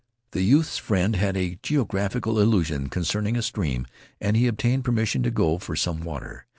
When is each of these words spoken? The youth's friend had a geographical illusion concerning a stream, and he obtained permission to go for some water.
The 0.31 0.41
youth's 0.41 0.79
friend 0.79 1.15
had 1.15 1.37
a 1.37 1.59
geographical 1.61 2.39
illusion 2.39 2.89
concerning 2.89 3.35
a 3.37 3.43
stream, 3.43 3.85
and 4.19 4.35
he 4.35 4.47
obtained 4.47 4.83
permission 4.83 5.21
to 5.21 5.29
go 5.29 5.59
for 5.59 5.75
some 5.75 6.01
water. 6.03 6.47